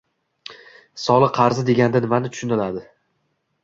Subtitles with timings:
[1.03, 2.87] Soliq qarzi deganda nima tushuniladi?